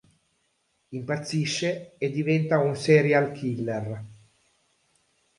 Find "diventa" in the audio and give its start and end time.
2.09-2.57